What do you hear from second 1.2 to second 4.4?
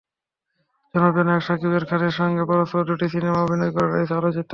নায়ক শাকিব খানের সঙ্গে পরপর দুটি সিনেমা অভিনয় করে হয়েছেন